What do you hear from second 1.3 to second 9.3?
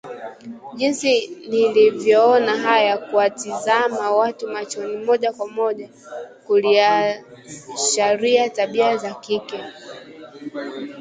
nilvyoona haya kuwatizama watu machoni moja kwa moja kuliasharia tabia za